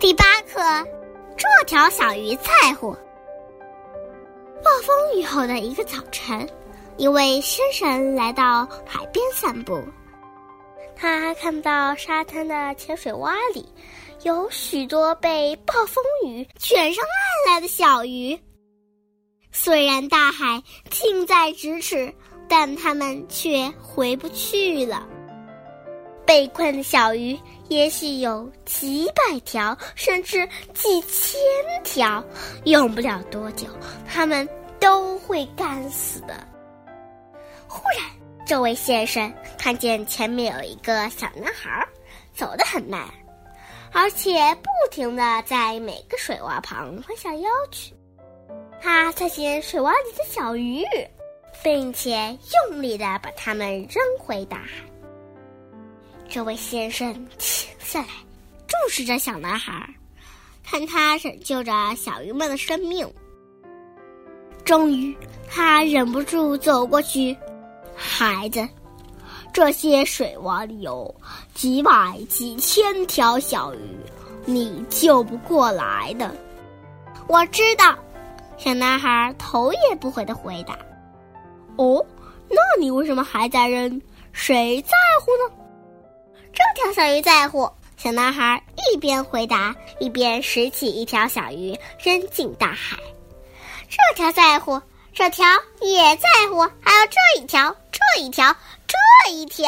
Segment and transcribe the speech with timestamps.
[0.00, 0.60] 第八课，
[1.36, 2.92] 这条小鱼在乎。
[4.62, 6.48] 暴风雨后的一个早晨，
[6.96, 9.82] 一位先生来到海边散步。
[10.94, 13.68] 他看到沙滩的浅水洼里，
[14.22, 18.38] 有许多被暴风雨卷上岸来的小鱼。
[19.50, 22.14] 虽然大海近在咫尺，
[22.48, 25.08] 但它们却回不去了。
[26.28, 31.40] 被困的小鱼也许有几百条，甚至几千
[31.82, 32.22] 条，
[32.64, 33.66] 用不了多久，
[34.06, 34.46] 它们
[34.78, 36.46] 都会干死的。
[37.66, 38.04] 忽然，
[38.46, 41.82] 这位先生看见前面有一个小男孩，
[42.34, 43.08] 走得很慢，
[43.90, 47.94] 而且不停的在每个水洼旁弯下腰去。
[48.82, 50.84] 他看见水洼里的小鱼，
[51.62, 52.36] 并且
[52.68, 54.84] 用力的把它们扔回大海。
[56.38, 58.06] 这位先生停下来，
[58.68, 59.92] 注视着小男孩，
[60.62, 63.12] 看他拯救着小鱼们的生命。
[64.64, 65.18] 终于，
[65.50, 67.36] 他忍不住走过去
[67.92, 68.68] ：“孩子，
[69.52, 71.12] 这些水洼里有
[71.54, 73.96] 几百几千条小鱼，
[74.44, 76.32] 你救不过来的。”
[77.26, 77.98] 我知道，
[78.56, 80.78] 小男孩头也不回的回答
[81.74, 82.06] ：“哦，
[82.48, 84.00] 那你为什么还在扔？
[84.30, 85.56] 谁在乎呢？”
[86.58, 87.70] 这条小鱼在乎。
[87.96, 92.96] 小男孩一边回答一边拾起一条小鱼扔进大海。
[93.88, 94.80] 这条在乎
[95.12, 95.44] 这条
[95.80, 98.54] 也在乎还有这一条这一条
[98.86, 99.66] 这一条。